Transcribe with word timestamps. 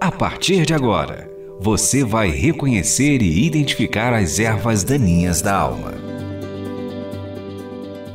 A 0.00 0.12
partir 0.12 0.66
de 0.66 0.74
agora, 0.74 1.30
você 1.58 2.04
vai 2.04 2.28
reconhecer 2.28 3.22
e 3.22 3.46
identificar 3.46 4.12
as 4.12 4.38
ervas 4.38 4.84
daninhas 4.84 5.40
da 5.40 5.56
alma. 5.56 5.94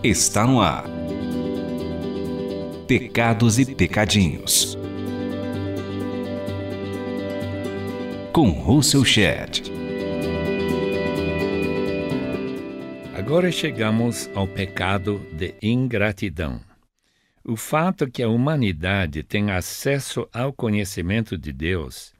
Está 0.03 0.45
no 0.45 0.61
ar. 0.61 0.85
Pecados 2.87 3.57
e 3.57 3.65
Pecadinhos. 3.65 4.77
Com 8.31 8.49
Russell 8.49 9.03
Shedd. 9.03 9.71
Agora 13.15 13.51
chegamos 13.51 14.29
ao 14.33 14.47
pecado 14.47 15.19
de 15.33 15.53
ingratidão. 15.61 16.68
O 17.43 17.55
fato 17.55 18.09
que 18.09 18.21
a 18.21 18.29
humanidade 18.29 19.23
tem 19.23 19.51
acesso 19.51 20.27
ao 20.33 20.51
conhecimento 20.51 21.37
de 21.37 21.51
Deus 21.51 22.13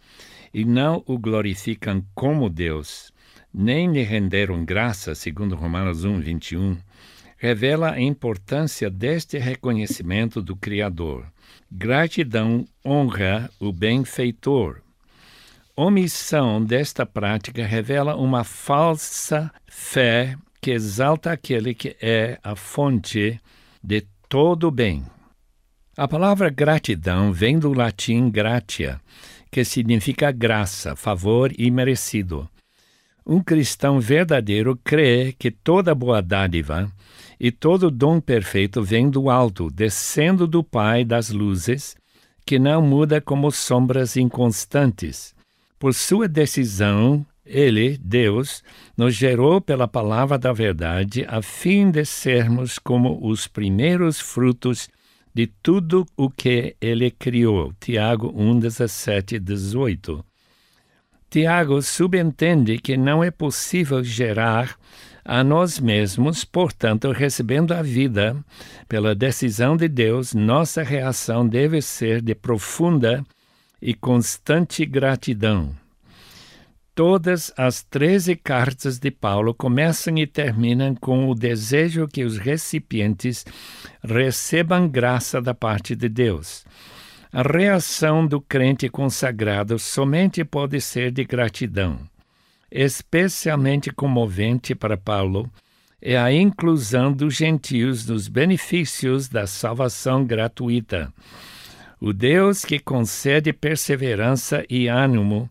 e 0.54 0.66
não 0.66 1.04
o 1.06 1.18
glorificam 1.18 2.04
como 2.16 2.50
Deus, 2.50 3.12
nem 3.54 3.92
lhe 3.92 4.02
renderam 4.04 4.64
graça, 4.64 5.14
segundo 5.14 5.56
Romanos 5.56 6.04
1, 6.04 6.20
21, 6.20 6.78
revela 7.38 7.92
a 7.92 8.02
importância 8.02 8.90
deste 8.90 9.38
reconhecimento 9.38 10.42
do 10.42 10.56
Criador. 10.56 11.26
Gratidão 11.72 12.66
honra 12.86 13.50
o 13.60 13.72
benfeitor. 13.72 14.82
Omissão 15.76 16.64
desta 16.64 17.06
prática 17.06 17.66
revela 17.66 18.16
uma 18.16 18.44
falsa 18.44 19.52
fé 19.66 20.36
que 20.60 20.72
exalta 20.72 21.32
aquele 21.32 21.74
que 21.74 21.96
é 22.02 22.38
a 22.44 22.56
fonte 22.56 23.40
de 23.82 24.02
todo 24.28 24.68
o 24.68 24.72
bem. 24.72 25.06
A 26.00 26.08
palavra 26.08 26.50
gratidão 26.50 27.34
vem 27.34 27.60
do 27.60 27.74
latim 27.74 28.30
gratia, 28.30 29.02
que 29.52 29.66
significa 29.66 30.32
graça, 30.32 30.96
favor 30.96 31.52
e 31.60 31.70
merecido. 31.70 32.48
Um 33.26 33.44
cristão 33.44 34.00
verdadeiro 34.00 34.80
crê 34.82 35.36
que 35.38 35.52
toda 35.52 35.94
boa 35.94 36.22
dádiva 36.22 36.90
e 37.38 37.52
todo 37.52 37.92
dom 37.92 38.22
perfeito 38.22 38.82
vem 38.82 39.10
do 39.10 39.30
alto, 39.30 39.70
descendo 39.70 40.48
do 40.48 40.64
Pai 40.64 41.04
das 41.04 41.32
luzes, 41.32 41.98
que 42.46 42.58
não 42.58 42.82
muda 42.82 43.20
como 43.20 43.52
sombras 43.52 44.16
inconstantes. 44.16 45.36
Por 45.78 45.94
sua 45.94 46.30
decisão, 46.30 47.26
ele, 47.46 47.98
Deus, 47.98 48.64
nos 48.96 49.14
gerou 49.14 49.60
pela 49.60 49.86
palavra 49.86 50.38
da 50.38 50.54
verdade, 50.54 51.26
a 51.28 51.42
fim 51.42 51.92
de 51.92 52.06
sermos 52.06 52.80
como 52.80 53.20
os 53.22 53.48
primeiros 53.48 54.18
frutos 54.18 54.88
de 55.34 55.48
tudo 55.48 56.06
o 56.18 56.30
que 56.30 56.76
ele 56.82 57.12
criou. 57.12 57.74
Tiago 57.80 58.34
1, 58.36 58.60
17 58.60 59.40
18. 59.40 60.26
Tiago 61.30 61.82
subentende 61.82 62.80
que 62.80 62.98
não 62.98 63.24
é 63.24 63.30
possível 63.30 64.04
gerar 64.04 64.76
a 65.24 65.44
nós 65.44 65.80
mesmos, 65.80 66.44
portanto, 66.44 67.12
recebendo 67.12 67.72
a 67.72 67.84
vida 67.84 68.36
pela 68.88 69.14
decisão 69.14 69.78
de 69.78 69.88
Deus, 69.88 70.34
nossa 70.34 70.82
reação 70.82 71.48
deve 71.48 71.82
ser 71.84 72.20
de 72.20 72.34
profunda 72.34 73.24
e 73.80 73.94
constante 73.94 74.86
gratidão. 74.88 75.72
Todas 77.00 77.54
as 77.56 77.82
treze 77.82 78.36
cartas 78.36 79.00
de 79.00 79.10
Paulo 79.10 79.54
começam 79.54 80.18
e 80.18 80.28
terminam 80.28 80.94
com 80.94 81.30
o 81.30 81.34
desejo 81.34 82.06
que 82.10 82.26
os 82.26 82.38
recipientes 82.38 83.46
recebam 84.04 84.86
graça 84.86 85.42
da 85.42 85.54
parte 85.54 85.96
de 85.96 86.10
Deus. 86.10 86.66
A 87.32 87.42
reação 87.42 88.28
do 88.28 88.42
crente 88.42 88.90
consagrado 88.90 89.80
somente 89.80 90.44
pode 90.44 90.82
ser 90.82 91.10
de 91.10 91.24
gratidão. 91.24 92.02
Especialmente 92.70 93.92
comovente 93.92 94.76
para 94.76 94.98
Paulo 94.98 95.50
é 96.02 96.18
a 96.18 96.34
inclusão 96.34 97.14
dos 97.14 97.34
gentios 97.34 98.08
nos 98.08 98.28
benefícios 98.28 99.30
da 99.30 99.48
salvação 99.48 100.26
gratuita. 100.26 101.14
O 102.02 102.14
Deus 102.14 102.64
que 102.64 102.80
concede 102.80 103.52
perseverança 103.52 104.66
e 104.70 104.88
ânimo, 104.88 105.50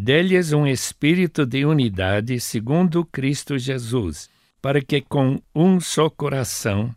dê-lhes 0.00 0.54
um 0.54 0.66
espírito 0.66 1.44
de 1.44 1.66
unidade 1.66 2.40
segundo 2.40 3.04
Cristo 3.04 3.58
Jesus, 3.58 4.30
para 4.62 4.80
que 4.80 5.02
com 5.02 5.38
um 5.54 5.78
só 5.78 6.08
coração 6.08 6.90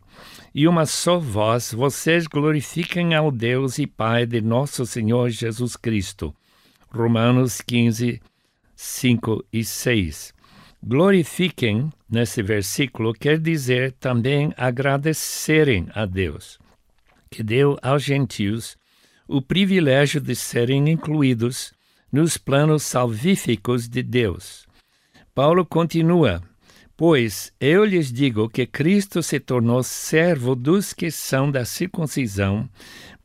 e 0.54 0.66
uma 0.66 0.86
só 0.86 1.18
voz 1.18 1.72
vocês 1.72 2.26
glorifiquem 2.26 3.14
ao 3.14 3.30
Deus 3.30 3.78
e 3.78 3.86
Pai 3.86 4.24
de 4.24 4.40
nosso 4.40 4.86
Senhor 4.86 5.28
Jesus 5.28 5.76
Cristo. 5.76 6.34
Romanos 6.90 7.60
15, 7.60 8.22
5 8.74 9.44
e 9.52 9.62
6. 9.62 10.32
Glorifiquem, 10.82 11.92
nesse 12.08 12.42
versículo, 12.42 13.12
quer 13.12 13.38
dizer 13.38 13.92
também 13.92 14.50
agradecerem 14.56 15.88
a 15.94 16.06
Deus, 16.06 16.58
que 17.30 17.42
deu 17.42 17.76
aos 17.82 18.02
gentios 18.02 18.78
o 19.28 19.42
privilégio 19.42 20.22
de 20.22 20.34
serem 20.34 20.88
incluídos 20.88 21.74
nos 22.14 22.38
planos 22.38 22.84
salvíficos 22.84 23.88
de 23.88 24.00
Deus. 24.00 24.68
Paulo 25.34 25.66
continua: 25.66 26.40
Pois 26.96 27.52
eu 27.58 27.84
lhes 27.84 28.12
digo 28.12 28.48
que 28.48 28.66
Cristo 28.68 29.20
se 29.20 29.40
tornou 29.40 29.82
servo 29.82 30.54
dos 30.54 30.92
que 30.92 31.10
são 31.10 31.50
da 31.50 31.64
circuncisão, 31.64 32.70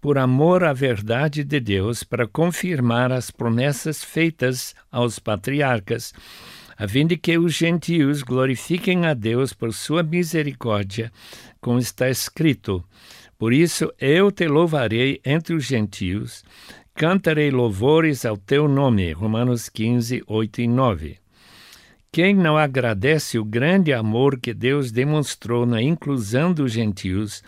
por 0.01 0.17
amor 0.17 0.63
à 0.63 0.73
verdade 0.73 1.43
de 1.43 1.59
Deus, 1.59 2.03
para 2.03 2.27
confirmar 2.27 3.11
as 3.11 3.29
promessas 3.29 4.03
feitas 4.03 4.73
aos 4.91 5.19
patriarcas, 5.19 6.11
a 6.75 6.87
fim 6.87 7.05
de 7.05 7.15
que 7.15 7.37
os 7.37 7.53
gentios 7.53 8.23
glorifiquem 8.23 9.05
a 9.05 9.13
Deus 9.13 9.53
por 9.53 9.71
sua 9.71 10.01
misericórdia, 10.01 11.11
como 11.61 11.77
está 11.77 12.09
escrito: 12.09 12.83
por 13.39 13.53
isso 13.53 13.89
eu 13.97 14.29
te 14.29 14.45
louvarei 14.49 15.21
entre 15.25 15.55
os 15.55 15.63
gentios, 15.63 16.43
cantarei 16.93 17.49
louvores 17.49 18.25
ao 18.25 18.35
teu 18.35 18.67
nome. 18.67 19.13
Romanos 19.13 19.69
15, 19.69 20.21
8 20.27 20.61
e 20.61 20.67
9. 20.67 21.17
Quem 22.11 22.35
não 22.35 22.57
agradece 22.57 23.39
o 23.39 23.45
grande 23.45 23.93
amor 23.93 24.37
que 24.37 24.53
Deus 24.53 24.91
demonstrou 24.91 25.65
na 25.65 25.81
inclusão 25.81 26.51
dos 26.51 26.73
gentios, 26.73 27.41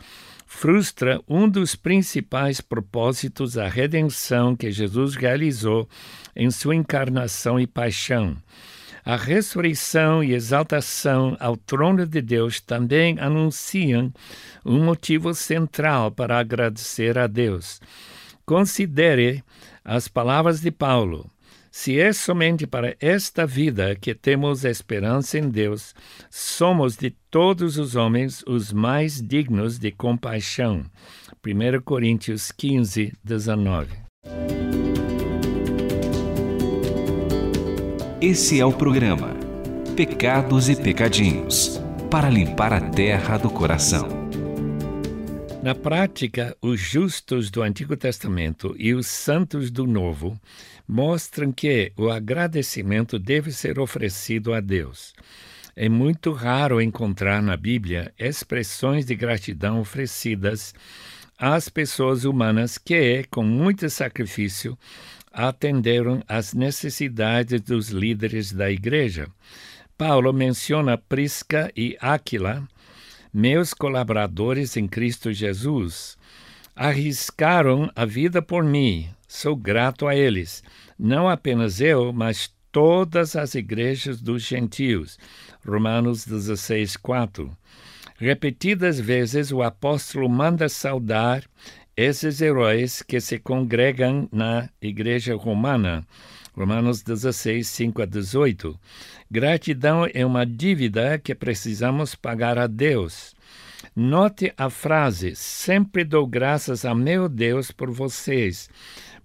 frustra 0.48 1.22
um 1.28 1.50
dos 1.50 1.76
principais 1.76 2.62
propósitos 2.62 3.56
da 3.56 3.68
redenção 3.68 4.56
que 4.56 4.72
Jesus 4.72 5.16
realizou 5.16 5.90
em 6.34 6.50
sua 6.50 6.74
encarnação 6.74 7.60
e 7.60 7.68
paixão 7.68 8.38
a 9.04 9.16
ressurreição 9.16 10.24
e 10.24 10.34
exaltação 10.34 11.36
ao 11.40 11.58
trono 11.58 12.06
de 12.06 12.22
Deus 12.22 12.60
também 12.60 13.20
anunciam 13.20 14.14
um 14.66 14.84
motivo 14.84 15.34
central 15.34 16.12
para 16.12 16.38
agradecer 16.38 17.18
a 17.18 17.28
Deus. 17.28 17.82
Considere 18.46 19.44
as 19.84 20.08
palavras 20.08 20.62
de 20.62 20.72
Paulo. 20.72 21.30
Se 21.72 21.98
é 21.98 22.12
somente 22.12 22.68
para 22.68 22.98
esta 23.00 23.48
vida 23.48 23.96
que 23.96 24.14
temos 24.14 24.66
esperança 24.66 25.40
em 25.40 25.50
Deus, 25.50 25.96
somos 26.30 26.98
de 26.98 27.12
todos 27.32 27.78
os 27.78 27.96
homens 27.96 28.44
os 28.46 28.74
mais 28.74 29.22
dignos 29.22 29.80
de 29.80 29.90
compaixão. 29.90 30.86
1 31.44 31.82
Coríntios 31.82 32.52
15, 32.52 33.14
19. 33.24 33.90
Esse 38.22 38.60
é 38.60 38.64
o 38.64 38.72
programa 38.72 39.36
Pecados 39.96 40.70
e 40.70 40.76
Pecadinhos 40.76 41.82
para 42.12 42.30
limpar 42.30 42.72
a 42.72 42.80
terra 42.80 43.36
do 43.36 43.50
coração. 43.50 44.08
Na 45.64 45.74
prática, 45.74 46.56
os 46.62 46.80
justos 46.80 47.50
do 47.50 47.64
Antigo 47.64 47.98
Testamento 47.98 48.76
e 48.78 48.94
os 48.94 49.08
santos 49.08 49.72
do 49.72 49.88
Novo 49.88 50.40
mostram 50.88 51.52
que 51.52 51.94
o 51.98 52.12
agradecimento 52.12 53.18
deve 53.18 53.52
ser 53.52 53.80
oferecido 53.80 54.54
a 54.54 54.60
Deus. 54.60 55.16
É 55.76 55.90
muito 55.90 56.32
raro 56.32 56.80
encontrar 56.80 57.42
na 57.42 57.58
Bíblia 57.58 58.14
expressões 58.20 59.04
de 59.04 59.16
gratidão 59.16 59.80
oferecidas 59.80 60.76
às 61.40 61.70
pessoas 61.70 62.24
humanas 62.24 62.78
que, 62.78 63.26
com 63.32 63.42
muito 63.42 63.90
sacrifício, 63.90 64.78
atenderam 65.32 66.22
às 66.28 66.54
necessidades 66.54 67.62
dos 67.62 67.90
líderes 67.90 68.52
da 68.52 68.70
igreja. 68.70 69.28
Paulo 69.98 70.34
menciona 70.34 70.98
Prisca 70.98 71.72
e 71.76 71.98
Áquila, 72.02 72.68
meus 73.34 73.74
colaboradores 73.74 74.76
em 74.76 74.88
Cristo 74.88 75.32
Jesus. 75.32 76.18
Arriscaram 76.76 77.90
a 77.96 78.06
vida 78.06 78.42
por 78.42 78.64
mim, 78.64 79.08
sou 79.28 79.56
grato 79.56 80.08
a 80.08 80.16
eles. 80.16 80.64
Não 80.98 81.30
apenas 81.30 81.80
eu, 81.80 82.12
mas 82.12 82.52
todas 82.72 83.36
as 83.36 83.56
igrejas 83.56 84.22
dos 84.22 84.44
gentios. 84.44 85.18
Romanos 85.66 86.26
16, 86.26 86.98
4. 86.98 87.56
Repetidas 88.18 89.00
vezes 89.00 89.52
o 89.52 89.64
apóstolo 89.64 90.30
manda 90.30 90.70
saudar 90.70 91.44
esses 91.96 92.42
heróis 92.42 93.02
que 93.02 93.20
se 93.20 93.38
congregam 93.38 94.28
na 94.32 94.70
Igreja 94.82 95.36
Romana. 95.36 96.06
Romanos 96.56 97.02
16, 97.02 97.68
5 97.68 98.02
a 98.02 98.06
18. 98.06 98.80
Gratidão 99.30 100.06
é 100.14 100.26
uma 100.26 100.46
dívida 100.46 101.18
que 101.18 101.34
precisamos 101.34 102.16
pagar 102.16 102.58
a 102.58 102.68
Deus. 102.68 103.34
Note 103.96 104.54
a 104.58 104.70
frase: 104.70 105.36
Sempre 105.36 106.04
dou 106.04 106.28
graças 106.28 106.86
a 106.86 106.94
meu 106.94 107.28
Deus 107.28 107.72
por 107.72 107.90
vocês, 107.90 108.70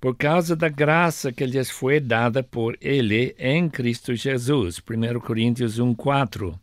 por 0.00 0.16
causa 0.16 0.56
da 0.56 0.69
graça 0.69 1.32
que 1.32 1.44
lhes 1.44 1.70
foi 1.70 2.00
dada 2.00 2.42
por 2.42 2.76
Ele 2.80 3.34
em 3.38 3.69
Cristo 3.69 4.14
Jesus. 4.14 4.78
1 4.78 5.20
Coríntios 5.20 5.78
1, 5.78 5.94
4. 5.94 6.58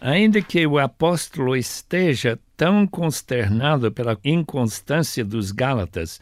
Ainda 0.00 0.40
que 0.40 0.66
o 0.66 0.78
apóstolo 0.78 1.54
esteja 1.54 2.38
tão 2.60 2.86
consternado 2.86 3.90
pela 3.90 4.18
inconstância 4.22 5.24
dos 5.24 5.50
Gálatas, 5.50 6.20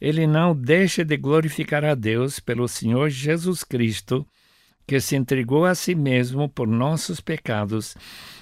ele 0.00 0.26
não 0.26 0.52
deixa 0.52 1.04
de 1.04 1.16
glorificar 1.16 1.84
a 1.84 1.94
Deus 1.94 2.40
pelo 2.40 2.66
Senhor 2.66 3.08
Jesus 3.10 3.62
Cristo, 3.62 4.26
que 4.88 4.98
se 4.98 5.14
entregou 5.14 5.64
a 5.64 5.76
si 5.76 5.94
mesmo 5.94 6.48
por 6.48 6.66
nossos 6.66 7.20
pecados, 7.20 7.96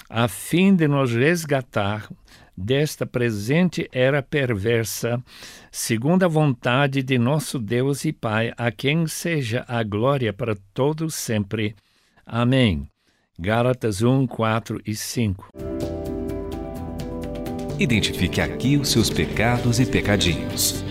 a 0.09 0.29
fim 0.29 0.75
de 0.75 0.89
nos 0.89 1.13
resgatar 1.13 2.11
desta 2.57 3.05
presente 3.05 3.87
era 3.93 4.23
perversa, 4.23 5.23
segundo 5.71 6.25
a 6.25 6.29
vontade 6.29 7.03
de 7.03 7.19
nosso 7.19 7.59
Deus 7.59 8.07
e 8.07 8.15
Pai, 8.15 8.51
a 8.57 8.73
quem 8.73 9.07
seja 9.07 9.63
a 9.69 9.83
glória 9.83 10.33
para 10.33 10.57
todos 10.73 11.15
sempre. 11.15 11.77
Amém. 12.25 12.89
Gálatas 13.39 14.01
1, 14.01 14.27
4 14.27 14.81
e 14.87 14.95
5. 14.95 15.96
Identifique 17.79 18.41
aqui 18.41 18.79
os 18.79 18.89
seus 18.89 19.11
pecados 19.11 19.79
e 19.79 19.85
pecadinhos. 19.85 20.83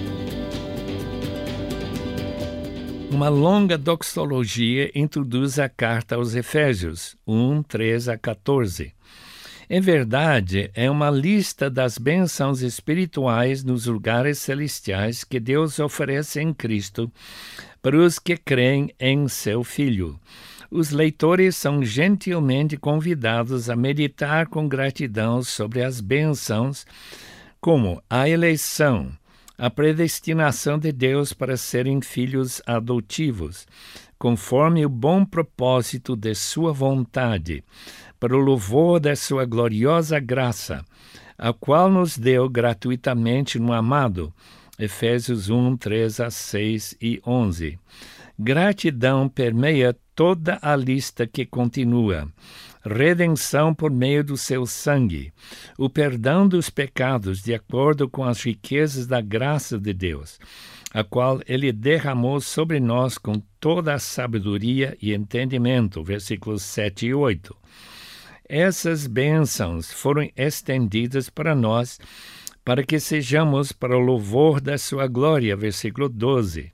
Uma 3.09 3.27
longa 3.27 3.75
doxologia 3.75 4.91
introduz 4.93 5.57
a 5.57 5.67
carta 5.67 6.15
aos 6.15 6.35
Efésios, 6.35 7.17
1, 7.25 7.63
3 7.63 8.09
a 8.09 8.17
14. 8.19 8.93
Em 9.67 9.81
verdade, 9.81 10.69
é 10.75 10.91
uma 10.91 11.09
lista 11.09 11.71
das 11.71 11.97
bênçãos 11.97 12.61
espirituais 12.61 13.63
nos 13.63 13.87
lugares 13.87 14.37
celestiais 14.37 15.23
que 15.23 15.39
Deus 15.39 15.79
oferece 15.79 16.39
em 16.39 16.53
Cristo 16.53 17.11
para 17.81 17.97
os 17.97 18.19
que 18.19 18.37
creem 18.37 18.93
em 18.99 19.27
seu 19.27 19.63
Filho 19.63 20.19
os 20.69 20.91
leitores 20.91 21.55
são 21.55 21.83
gentilmente 21.83 22.77
convidados 22.77 23.69
a 23.69 23.75
meditar 23.75 24.47
com 24.47 24.67
gratidão 24.67 25.43
sobre 25.43 25.83
as 25.83 26.01
bênçãos, 26.01 26.85
como 27.59 28.01
a 28.09 28.29
eleição, 28.29 29.11
a 29.57 29.69
predestinação 29.69 30.77
de 30.77 30.91
Deus 30.91 31.33
para 31.33 31.57
serem 31.57 32.01
filhos 32.01 32.61
adotivos, 32.65 33.65
conforme 34.17 34.85
o 34.85 34.89
bom 34.89 35.25
propósito 35.25 36.15
de 36.15 36.33
Sua 36.35 36.73
vontade, 36.73 37.63
para 38.19 38.35
o 38.35 38.39
louvor 38.39 38.99
da 38.99 39.15
Sua 39.15 39.45
gloriosa 39.45 40.19
graça, 40.19 40.83
a 41.37 41.53
qual 41.53 41.89
nos 41.89 42.17
deu 42.17 42.49
gratuitamente 42.49 43.59
no 43.59 43.73
amado. 43.73 44.33
Efésios 44.77 45.49
1, 45.49 45.77
3 45.77 46.19
a 46.19 46.29
6 46.29 46.97
e 47.01 47.21
11. 47.25 47.79
Gratidão 48.37 49.29
permeia 49.29 49.95
toda 50.15 50.57
a 50.61 50.75
lista 50.75 51.27
que 51.27 51.45
continua. 51.45 52.27
Redenção 52.83 53.73
por 53.73 53.91
meio 53.91 54.23
do 54.23 54.37
seu 54.37 54.65
sangue, 54.65 55.33
o 55.77 55.89
perdão 55.89 56.47
dos 56.47 56.69
pecados 56.69 57.41
de 57.41 57.53
acordo 57.53 58.07
com 58.07 58.23
as 58.23 58.41
riquezas 58.43 59.07
da 59.07 59.19
graça 59.19 59.77
de 59.77 59.91
Deus, 59.91 60.39
a 60.93 61.03
qual 61.03 61.41
ele 61.47 61.71
derramou 61.71 62.39
sobre 62.39 62.79
nós 62.79 63.17
com 63.17 63.41
toda 63.59 63.95
a 63.95 63.99
sabedoria 63.99 64.95
e 65.01 65.13
entendimento. 65.13 66.03
Versículos 66.03 66.61
7 66.63 67.07
e 67.07 67.13
8. 67.13 67.55
Essas 68.47 69.07
bênçãos 69.07 69.91
foram 69.91 70.29
estendidas 70.37 71.29
para 71.29 71.55
nós 71.55 71.99
para 72.63 72.83
que 72.83 72.99
sejamos 72.99 73.71
para 73.71 73.97
o 73.97 73.99
louvor 73.99 74.61
da 74.61 74.77
sua 74.77 75.07
glória. 75.07 75.55
Versículo 75.57 76.07
12. 76.07 76.71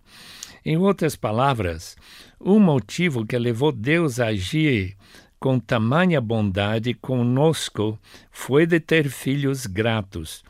Em 0.63 0.77
outras 0.77 1.15
palavras, 1.15 1.97
um 2.43 2.59
motivo 2.59 3.25
que 3.25 3.37
levou 3.37 3.71
Deus 3.71 4.19
a 4.19 4.27
agir 4.27 4.95
com 5.39 5.59
tamanha 5.59 6.21
bondade 6.21 6.93
conosco 6.93 7.99
foi 8.31 8.65
de 8.65 8.79
ter 8.79 9.09
filhos 9.09 9.65
gratos. 9.65 10.43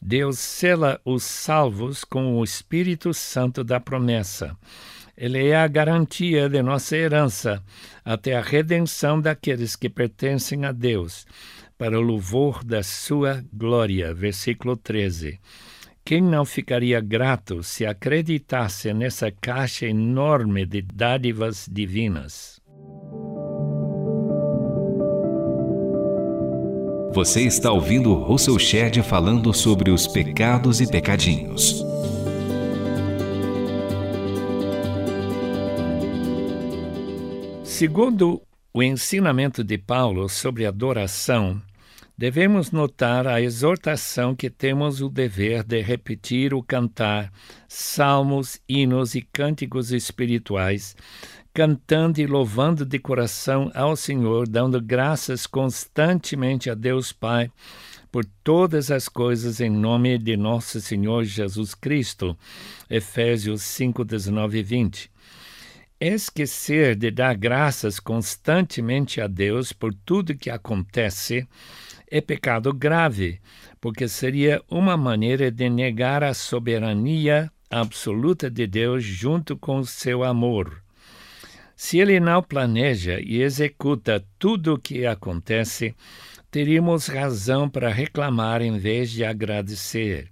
Deus 0.00 0.38
sela 0.38 1.00
os 1.04 1.22
salvos 1.22 2.04
com 2.04 2.38
o 2.38 2.44
Espírito 2.44 3.14
Santo 3.14 3.64
da 3.64 3.80
promessa. 3.80 4.56
Ele 5.16 5.48
é 5.48 5.56
a 5.56 5.66
garantia 5.66 6.48
de 6.48 6.62
nossa 6.62 6.96
herança 6.96 7.62
até 8.04 8.36
a 8.36 8.42
redenção 8.42 9.20
daqueles 9.20 9.76
que 9.76 9.88
pertencem 9.88 10.64
a 10.64 10.72
Deus, 10.72 11.26
para 11.78 11.98
o 11.98 12.02
louvor 12.02 12.62
da 12.62 12.82
sua 12.82 13.42
glória. 13.52 14.12
Versículo 14.12 14.76
13. 14.76 15.40
Quem 16.06 16.20
não 16.20 16.44
ficaria 16.44 17.00
grato 17.00 17.62
se 17.62 17.86
acreditasse 17.86 18.92
nessa 18.92 19.30
caixa 19.30 19.86
enorme 19.86 20.66
de 20.66 20.82
dádivas 20.82 21.66
divinas? 21.66 22.60
Você 27.14 27.40
está 27.40 27.72
ouvindo 27.72 28.12
Russell 28.12 28.58
Shedd 28.58 29.02
falando 29.02 29.54
sobre 29.54 29.90
os 29.90 30.06
pecados 30.06 30.78
e 30.82 30.86
pecadinhos. 30.86 31.82
Segundo 37.62 38.42
o 38.74 38.82
ensinamento 38.82 39.64
de 39.64 39.78
Paulo 39.78 40.28
sobre 40.28 40.66
adoração, 40.66 41.62
devemos 42.16 42.70
notar 42.70 43.26
a 43.26 43.40
exortação 43.40 44.34
que 44.34 44.48
temos 44.48 45.00
o 45.00 45.08
dever 45.08 45.64
de 45.64 45.80
repetir 45.80 46.54
ou 46.54 46.62
cantar 46.62 47.32
salmos, 47.68 48.60
hinos 48.68 49.14
e 49.14 49.22
cânticos 49.22 49.92
espirituais, 49.92 50.96
cantando 51.52 52.20
e 52.20 52.26
louvando 52.26 52.84
de 52.84 52.98
coração 52.98 53.70
ao 53.74 53.96
Senhor, 53.96 54.48
dando 54.48 54.80
graças 54.80 55.46
constantemente 55.46 56.70
a 56.70 56.74
Deus 56.74 57.12
Pai 57.12 57.50
por 58.14 58.24
todas 58.44 58.92
as 58.92 59.08
coisas 59.08 59.60
em 59.60 59.68
nome 59.68 60.16
de 60.18 60.36
nosso 60.36 60.80
Senhor 60.80 61.24
Jesus 61.24 61.74
Cristo. 61.74 62.38
Efésios 62.88 63.62
5, 63.62 64.04
19 64.04 64.58
e 64.58 64.62
20. 64.62 65.10
Esquecer 66.00 66.94
de 66.94 67.10
dar 67.10 67.36
graças 67.36 67.98
constantemente 67.98 69.20
a 69.20 69.26
Deus 69.26 69.72
por 69.72 69.92
tudo 69.92 70.36
que 70.36 70.48
acontece 70.48 71.44
é 72.16 72.20
pecado 72.20 72.72
grave, 72.72 73.40
porque 73.80 74.06
seria 74.06 74.62
uma 74.70 74.96
maneira 74.96 75.50
de 75.50 75.68
negar 75.68 76.22
a 76.22 76.32
soberania 76.32 77.50
absoluta 77.68 78.48
de 78.48 78.68
Deus 78.68 79.02
junto 79.02 79.56
com 79.56 79.82
seu 79.82 80.22
amor. 80.22 80.80
Se 81.74 81.98
ele 81.98 82.20
não 82.20 82.40
planeja 82.40 83.18
e 83.20 83.42
executa 83.42 84.24
tudo 84.38 84.74
o 84.74 84.78
que 84.78 85.04
acontece, 85.04 85.92
teríamos 86.52 87.08
razão 87.08 87.68
para 87.68 87.88
reclamar 87.88 88.62
em 88.62 88.78
vez 88.78 89.10
de 89.10 89.24
agradecer. 89.24 90.30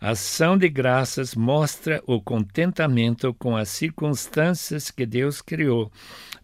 A 0.00 0.10
ação 0.10 0.56
de 0.56 0.68
graças 0.68 1.34
mostra 1.34 2.00
o 2.06 2.20
contentamento 2.20 3.34
com 3.34 3.56
as 3.56 3.68
circunstâncias 3.70 4.92
que 4.92 5.04
Deus 5.04 5.42
criou 5.42 5.90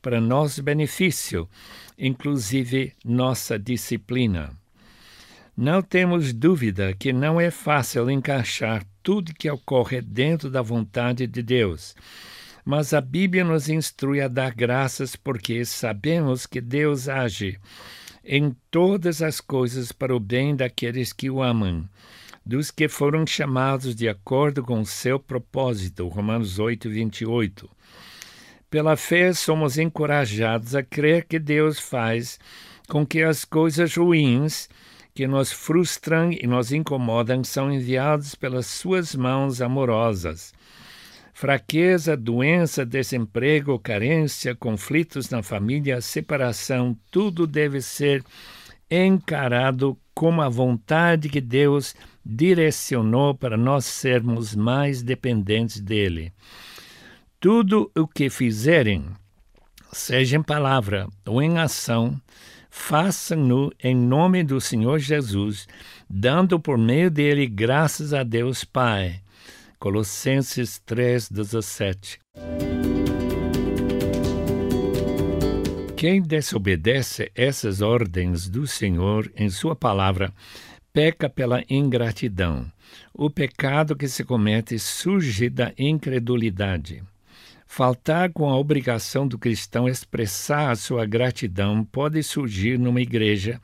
para 0.02 0.20
nosso 0.20 0.60
benefício, 0.60 1.48
inclusive 1.96 2.92
nossa 3.04 3.56
disciplina. 3.56 4.60
Não 5.56 5.82
temos 5.82 6.32
dúvida 6.32 6.94
que 6.94 7.12
não 7.12 7.38
é 7.38 7.50
fácil 7.50 8.10
encaixar 8.10 8.82
tudo 9.02 9.34
que 9.34 9.50
ocorre 9.50 10.00
dentro 10.00 10.48
da 10.48 10.62
vontade 10.62 11.26
de 11.26 11.42
Deus. 11.42 11.94
Mas 12.64 12.94
a 12.94 13.02
Bíblia 13.02 13.44
nos 13.44 13.68
instrui 13.68 14.22
a 14.22 14.28
dar 14.28 14.54
graças 14.54 15.14
porque 15.14 15.62
sabemos 15.66 16.46
que 16.46 16.58
Deus 16.58 17.06
age 17.06 17.58
em 18.24 18.56
todas 18.70 19.20
as 19.20 19.42
coisas 19.42 19.92
para 19.92 20.16
o 20.16 20.20
bem 20.20 20.56
daqueles 20.56 21.12
que 21.12 21.28
o 21.28 21.42
amam, 21.42 21.86
dos 22.46 22.70
que 22.70 22.88
foram 22.88 23.26
chamados 23.26 23.94
de 23.94 24.08
acordo 24.08 24.62
com 24.62 24.80
o 24.80 24.86
seu 24.86 25.20
propósito. 25.20 26.08
Romanos 26.08 26.58
8, 26.58 26.88
28. 26.88 27.68
Pela 28.70 28.96
fé, 28.96 29.34
somos 29.34 29.76
encorajados 29.76 30.74
a 30.74 30.82
crer 30.82 31.26
que 31.26 31.38
Deus 31.38 31.78
faz 31.78 32.40
com 32.88 33.04
que 33.04 33.22
as 33.22 33.44
coisas 33.44 33.94
ruins 33.94 34.66
que 35.14 35.26
nos 35.26 35.52
frustram 35.52 36.32
e 36.32 36.46
nos 36.46 36.72
incomodam 36.72 37.44
são 37.44 37.72
enviados 37.72 38.34
pelas 38.34 38.66
suas 38.66 39.14
mãos 39.14 39.60
amorosas. 39.60 40.52
Fraqueza, 41.34 42.16
doença, 42.16 42.84
desemprego, 42.84 43.78
carência, 43.78 44.54
conflitos 44.54 45.30
na 45.30 45.42
família, 45.42 46.00
separação, 46.00 46.96
tudo 47.10 47.46
deve 47.46 47.80
ser 47.80 48.22
encarado 48.90 49.98
como 50.14 50.42
a 50.42 50.48
vontade 50.48 51.28
que 51.28 51.40
Deus 51.40 51.94
direcionou 52.24 53.34
para 53.34 53.56
nós 53.56 53.86
sermos 53.86 54.54
mais 54.54 55.02
dependentes 55.02 55.80
dele. 55.80 56.32
Tudo 57.40 57.90
o 57.96 58.06
que 58.06 58.30
fizerem, 58.30 59.06
seja 59.92 60.36
em 60.36 60.42
palavra 60.42 61.08
ou 61.26 61.42
em 61.42 61.58
ação, 61.58 62.20
façam-no 62.72 63.70
em 63.84 63.94
nome 63.94 64.42
do 64.42 64.58
Senhor 64.58 64.98
Jesus, 64.98 65.68
dando 66.08 66.58
por 66.58 66.78
meio 66.78 67.10
dele 67.10 67.46
graças 67.46 68.14
a 68.14 68.22
Deus 68.22 68.64
Pai. 68.64 69.20
Colossenses 69.78 70.80
3:17. 70.86 72.18
Quem 75.94 76.22
desobedece 76.22 77.30
essas 77.34 77.82
ordens 77.82 78.48
do 78.48 78.66
Senhor 78.66 79.30
em 79.36 79.50
Sua 79.50 79.76
palavra 79.76 80.32
peca 80.94 81.28
pela 81.28 81.62
ingratidão. 81.68 82.66
O 83.12 83.28
pecado 83.28 83.94
que 83.94 84.08
se 84.08 84.24
comete 84.24 84.78
surge 84.78 85.50
da 85.50 85.72
incredulidade. 85.78 87.02
Faltar 87.74 88.30
com 88.30 88.50
a 88.50 88.58
obrigação 88.58 89.26
do 89.26 89.38
cristão 89.38 89.88
expressar 89.88 90.70
a 90.70 90.76
sua 90.76 91.06
gratidão 91.06 91.82
pode 91.82 92.22
surgir 92.22 92.78
numa 92.78 93.00
igreja 93.00 93.58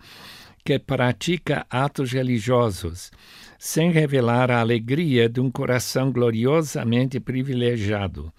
que 0.64 0.78
pratica 0.78 1.66
atos 1.68 2.10
religiosos, 2.10 3.12
sem 3.58 3.90
revelar 3.90 4.50
a 4.50 4.60
alegria 4.60 5.28
de 5.28 5.40
um 5.40 5.50
coração 5.50 6.10
gloriosamente 6.10 7.20
privilegiado. 7.20 8.32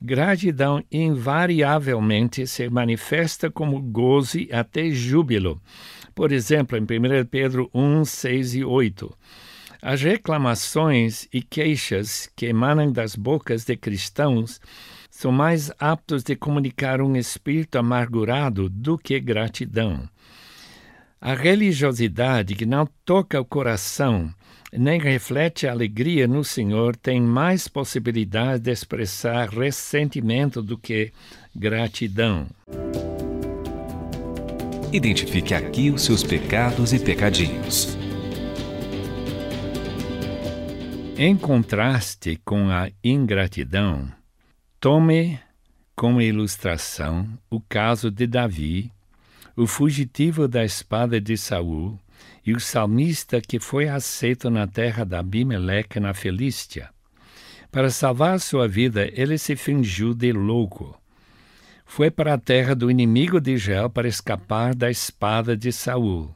Gratidão 0.00 0.82
invariavelmente 0.90 2.46
se 2.46 2.66
manifesta 2.70 3.50
como 3.50 3.82
gozo 3.82 4.38
e 4.38 4.48
até 4.50 4.88
júbilo. 4.88 5.60
Por 6.14 6.32
exemplo, 6.32 6.78
em 6.78 6.82
1 6.82 7.26
Pedro 7.30 7.68
1, 7.74 8.06
6 8.06 8.54
e 8.54 8.64
8. 8.64 9.14
As 9.86 10.00
reclamações 10.00 11.28
e 11.30 11.42
queixas 11.42 12.26
que 12.34 12.46
emanam 12.46 12.90
das 12.90 13.14
bocas 13.14 13.66
de 13.66 13.76
cristãos 13.76 14.58
são 15.10 15.30
mais 15.30 15.70
aptos 15.78 16.22
de 16.22 16.34
comunicar 16.34 17.02
um 17.02 17.14
espírito 17.14 17.76
amargurado 17.76 18.70
do 18.70 18.96
que 18.96 19.20
gratidão. 19.20 20.08
A 21.20 21.34
religiosidade 21.34 22.54
que 22.54 22.64
não 22.64 22.88
toca 23.04 23.38
o 23.38 23.44
coração 23.44 24.32
nem 24.72 24.98
reflete 24.98 25.66
a 25.66 25.72
alegria 25.72 26.26
no 26.26 26.42
Senhor, 26.42 26.96
tem 26.96 27.20
mais 27.20 27.68
possibilidade 27.68 28.62
de 28.64 28.70
expressar 28.70 29.50
ressentimento 29.50 30.62
do 30.62 30.78
que 30.78 31.12
gratidão. 31.54 32.46
Identifique 34.90 35.52
aqui 35.52 35.90
os 35.90 36.00
seus 36.02 36.22
pecados 36.22 36.94
e 36.94 36.98
pecadinhos. 36.98 38.02
Em 41.16 41.36
contraste 41.36 42.40
com 42.44 42.68
a 42.70 42.90
ingratidão, 43.02 44.10
tome 44.80 45.38
como 45.94 46.20
ilustração 46.20 47.28
o 47.48 47.60
caso 47.60 48.10
de 48.10 48.26
Davi, 48.26 48.90
o 49.56 49.64
fugitivo 49.64 50.48
da 50.48 50.64
espada 50.64 51.20
de 51.20 51.36
Saul, 51.36 51.96
e 52.44 52.52
o 52.52 52.58
salmista 52.58 53.40
que 53.40 53.60
foi 53.60 53.88
aceito 53.88 54.50
na 54.50 54.66
terra 54.66 55.04
da 55.04 55.20
Abimeleque 55.20 56.00
na 56.00 56.12
Filístia. 56.12 56.90
Para 57.70 57.90
salvar 57.90 58.40
sua 58.40 58.66
vida, 58.66 59.08
ele 59.12 59.38
se 59.38 59.54
fingiu 59.54 60.14
de 60.14 60.32
louco. 60.32 61.00
Foi 61.86 62.10
para 62.10 62.34
a 62.34 62.38
terra 62.38 62.74
do 62.74 62.90
inimigo 62.90 63.40
de 63.40 63.52
Israel 63.52 63.88
para 63.88 64.08
escapar 64.08 64.74
da 64.74 64.90
espada 64.90 65.56
de 65.56 65.70
Saul. 65.70 66.34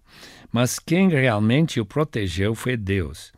Mas 0.52 0.78
quem 0.78 1.08
realmente 1.08 1.80
o 1.80 1.84
protegeu 1.84 2.54
foi 2.54 2.76
Deus. 2.76 3.32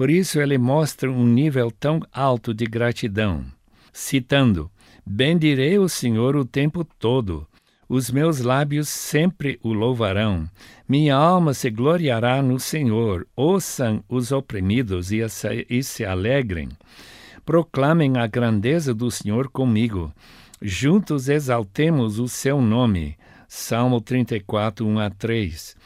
Por 0.00 0.08
isso 0.08 0.40
ele 0.40 0.56
mostra 0.56 1.12
um 1.12 1.26
nível 1.26 1.70
tão 1.70 2.00
alto 2.10 2.54
de 2.54 2.64
gratidão. 2.64 3.44
Citando: 3.92 4.70
Bendirei 5.04 5.78
o 5.78 5.90
Senhor 5.90 6.36
o 6.36 6.42
tempo 6.42 6.82
todo, 6.98 7.46
os 7.86 8.10
meus 8.10 8.40
lábios 8.40 8.88
sempre 8.88 9.60
o 9.62 9.74
louvarão. 9.74 10.48
Minha 10.88 11.16
alma 11.16 11.52
se 11.52 11.68
gloriará 11.68 12.40
no 12.40 12.58
Senhor. 12.58 13.26
Ouçam 13.36 14.02
os 14.08 14.32
oprimidos 14.32 15.12
e 15.12 15.20
se, 15.82 16.02
alegrem. 16.02 16.70
Proclamem 17.44 18.16
a 18.16 18.26
grandeza 18.26 18.94
do 18.94 19.10
Senhor 19.10 19.50
comigo. 19.50 20.10
Juntos 20.62 21.28
exaltemos 21.28 22.18
o 22.18 22.26
seu 22.26 22.62
nome. 22.62 23.18
Salmo 23.46 24.00
34, 24.00 24.86
1 24.86 24.98
a 24.98 25.10
3. 25.10 25.76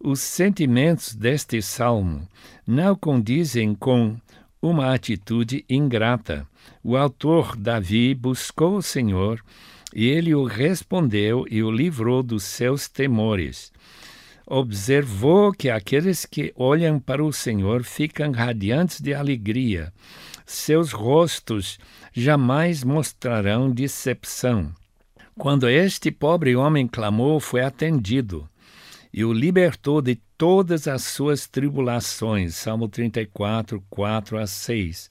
Os 0.00 0.20
sentimentos 0.20 1.12
deste 1.12 1.60
salmo 1.60 2.28
não 2.64 2.94
condizem 2.94 3.74
com 3.74 4.16
uma 4.62 4.94
atitude 4.94 5.64
ingrata. 5.68 6.46
O 6.84 6.96
autor 6.96 7.56
Davi 7.56 8.14
buscou 8.14 8.76
o 8.76 8.82
Senhor 8.82 9.42
e 9.92 10.06
ele 10.06 10.36
o 10.36 10.44
respondeu 10.44 11.44
e 11.50 11.64
o 11.64 11.70
livrou 11.70 12.22
dos 12.22 12.44
seus 12.44 12.86
temores. 12.86 13.72
Observou 14.46 15.52
que 15.52 15.68
aqueles 15.68 16.24
que 16.24 16.52
olham 16.54 17.00
para 17.00 17.24
o 17.24 17.32
Senhor 17.32 17.82
ficam 17.82 18.30
radiantes 18.30 19.00
de 19.00 19.12
alegria. 19.12 19.92
Seus 20.46 20.92
rostos 20.92 21.76
jamais 22.12 22.84
mostrarão 22.84 23.68
decepção. 23.68 24.72
Quando 25.36 25.68
este 25.68 26.12
pobre 26.12 26.54
homem 26.54 26.86
clamou, 26.86 27.40
foi 27.40 27.62
atendido 27.62 28.48
e 29.12 29.24
o 29.24 29.32
libertou 29.32 30.00
de 30.02 30.16
todas 30.36 30.86
as 30.86 31.02
suas 31.02 31.46
tribulações. 31.46 32.54
Salmo 32.54 32.88
34, 32.88 33.82
4 33.88 34.38
a 34.38 34.46
6 34.46 35.10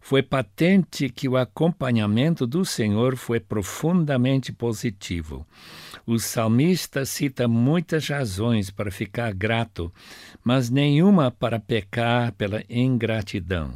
foi 0.00 0.22
patente 0.22 1.10
que 1.10 1.28
o 1.28 1.36
acompanhamento 1.36 2.46
do 2.46 2.64
Senhor 2.64 3.16
foi 3.16 3.38
profundamente 3.38 4.50
positivo. 4.50 5.46
O 6.06 6.18
salmista 6.18 7.04
cita 7.04 7.46
muitas 7.46 8.08
razões 8.08 8.70
para 8.70 8.90
ficar 8.90 9.32
grato, 9.34 9.92
mas 10.42 10.70
nenhuma 10.70 11.30
para 11.30 11.60
pecar 11.60 12.32
pela 12.32 12.64
ingratidão. 12.68 13.74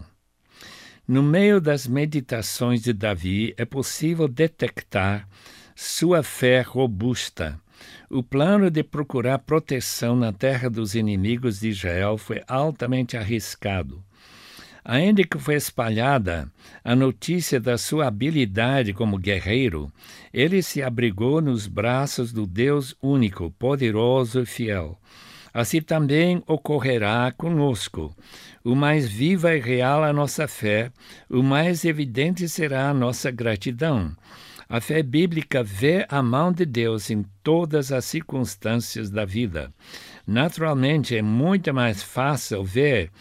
No 1.06 1.23
meio 1.23 1.61
das 1.61 1.87
meditações 1.87 2.80
de 2.80 2.94
Davi 2.94 3.54
é 3.59 3.66
possível 3.66 4.26
detectar 4.26 5.28
sua 5.76 6.23
fé 6.23 6.62
robusta. 6.62 7.61
O 8.11 8.23
plano 8.23 8.71
de 8.71 8.83
procurar 8.83 9.38
proteção 9.38 10.14
na 10.14 10.33
terra 10.33 10.69
dos 10.69 10.95
inimigos 10.95 11.61
de 11.61 11.69
Israel 11.69 12.17
foi 12.19 12.43
altamente 12.47 13.17
arriscado. 13.17 14.03
Ainda 14.85 15.25
que 15.25 15.38
foi 15.38 15.55
espalhada 15.55 16.47
a 16.85 16.95
notícia 16.95 17.59
da 17.59 17.79
sua 17.79 18.07
habilidade 18.07 18.93
como 18.93 19.17
guerreiro, 19.17 19.91
ele 20.33 20.62
se 20.62 20.83
abrigou 20.83 21.41
nos 21.41 21.67
braços 21.67 22.33
do 22.33 22.47
Deus 22.47 22.95
único, 23.03 23.50
poderoso 23.53 24.43
e 24.43 24.47
fiel. 24.47 24.99
Assim 25.55 25.81
também 25.81 26.43
ocorrerá 26.47 27.33
conosco. 27.33 28.14
O 28.62 28.75
mais 28.75 29.09
viva 29.09 29.57
e 29.57 29.61
real 29.61 30.05
a 30.05 30.12
nossa 30.12 30.47
fé, 30.47 30.91
o 31.31 31.43
mais 31.43 31.85
evidente 31.85 32.47
será 32.49 32.91
a 32.91 32.95
nossa 32.95 33.31
gratidão. 33.31 34.14
A 34.75 34.81
fé 34.81 35.04
bíblica 35.04 35.62
vê 35.62 36.04
a 36.09 36.21
mão 36.21 36.50
de 36.50 36.66
Deus 36.66 37.09
em 37.09 37.25
todas 37.45 37.93
as 37.93 38.04
circunstâncias 38.07 39.09
da 39.09 39.25
vida. 39.25 39.73
Naturalmente, 40.26 41.16
é 41.16 41.23
muito 41.23 41.73
mais 41.73 42.02
fácil 42.02 42.64
ver 42.64 43.12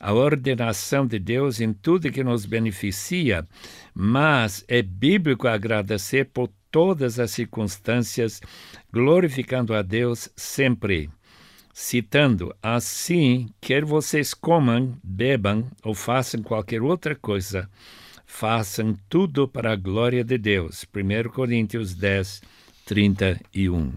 a 0.00 0.14
ordenação 0.14 1.06
de 1.06 1.18
Deus 1.18 1.60
em 1.60 1.70
tudo 1.74 2.10
que 2.10 2.24
nos 2.24 2.46
beneficia, 2.46 3.46
mas 3.94 4.64
é 4.66 4.80
bíblico 4.80 5.46
agradecer 5.46 6.30
por 6.32 6.48
todas 6.70 7.20
as 7.20 7.30
circunstâncias, 7.30 8.40
glorificando 8.90 9.74
a 9.74 9.82
Deus 9.82 10.30
sempre. 10.34 11.10
Citando, 11.74 12.56
assim, 12.62 13.50
quer 13.60 13.84
vocês 13.84 14.32
comam, 14.32 14.96
bebam 15.04 15.66
ou 15.84 15.94
façam 15.94 16.42
qualquer 16.42 16.80
outra 16.80 17.14
coisa, 17.14 17.68
façam 18.32 18.96
tudo 19.08 19.46
para 19.46 19.72
a 19.72 19.76
glória 19.76 20.24
de 20.24 20.36
Deus. 20.38 20.84
1 20.92 21.28
Coríntios 21.30 21.94
10, 21.94 22.42
31. 22.86 23.92